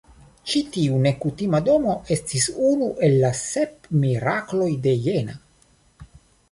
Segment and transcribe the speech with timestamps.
[0.51, 5.39] Ĉi-tiu nekutima domo estis unu el la "Sep Mirakloj de Jena".